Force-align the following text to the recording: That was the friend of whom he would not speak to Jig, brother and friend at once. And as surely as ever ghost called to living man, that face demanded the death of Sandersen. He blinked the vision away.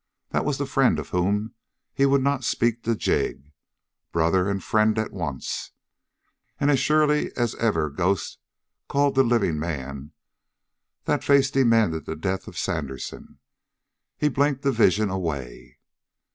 That 0.31 0.45
was 0.45 0.57
the 0.57 0.65
friend 0.65 0.97
of 0.97 1.09
whom 1.09 1.53
he 1.93 2.07
would 2.07 2.23
not 2.23 2.43
speak 2.43 2.81
to 2.85 2.95
Jig, 2.95 3.51
brother 4.11 4.49
and 4.49 4.63
friend 4.63 4.97
at 4.97 5.11
once. 5.13 5.73
And 6.59 6.71
as 6.71 6.79
surely 6.79 7.31
as 7.37 7.53
ever 7.57 7.87
ghost 7.91 8.39
called 8.89 9.13
to 9.13 9.21
living 9.21 9.59
man, 9.59 10.13
that 11.05 11.23
face 11.23 11.51
demanded 11.51 12.07
the 12.07 12.15
death 12.15 12.47
of 12.47 12.57
Sandersen. 12.57 13.37
He 14.17 14.27
blinked 14.27 14.63
the 14.63 14.71
vision 14.71 15.11
away. 15.11 15.77